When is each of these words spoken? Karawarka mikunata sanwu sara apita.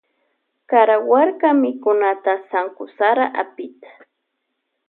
Karawarka 0.69 1.47
mikunata 1.61 2.31
sanwu 2.49 2.85
sara 2.97 3.25
apita. 3.41 3.91